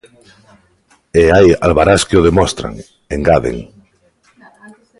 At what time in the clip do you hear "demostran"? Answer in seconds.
2.27-2.73